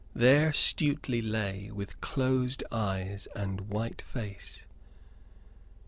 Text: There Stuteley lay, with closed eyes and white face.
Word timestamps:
There 0.15 0.49
Stuteley 0.51 1.21
lay, 1.21 1.69
with 1.69 2.01
closed 2.01 2.63
eyes 2.71 3.27
and 3.35 3.69
white 3.69 4.01
face. 4.01 4.65